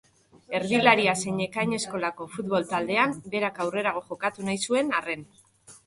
[0.59, 5.29] Erdilaria zen Ekain eskolako futbol taldean, berak aurrerago jokatu nahi zuen arren.